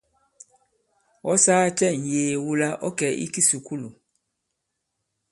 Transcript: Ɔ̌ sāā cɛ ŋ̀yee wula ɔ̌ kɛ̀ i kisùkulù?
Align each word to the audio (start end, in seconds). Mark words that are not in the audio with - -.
Ɔ̌ 1.31 1.35
sāā 1.43 1.65
cɛ 1.77 1.87
ŋ̀yee 2.03 2.33
wula 2.45 2.69
ɔ̌ 2.87 2.89
kɛ̀ 2.97 3.11
i 3.23 3.25
kisùkulù? 3.33 3.89